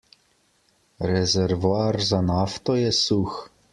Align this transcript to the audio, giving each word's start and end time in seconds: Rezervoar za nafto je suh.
Rezervoar 1.11 2.01
za 2.07 2.21
nafto 2.31 2.77
je 2.83 2.91
suh. 3.03 3.37